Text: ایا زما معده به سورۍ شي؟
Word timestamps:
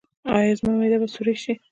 ایا 0.37 0.53
زما 0.59 0.73
معده 0.79 0.97
به 1.01 1.07
سورۍ 1.15 1.35
شي؟ 1.43 1.53